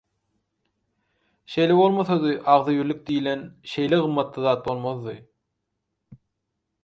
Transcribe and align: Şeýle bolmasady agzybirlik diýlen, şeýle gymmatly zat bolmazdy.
Şeýle 1.55 1.73
bolmasady 1.79 2.31
agzybirlik 2.55 3.03
diýlen, 3.09 3.43
şeýle 3.73 4.01
gymmatly 4.05 4.45
zat 4.47 4.63
bolmazdy. 4.69 5.13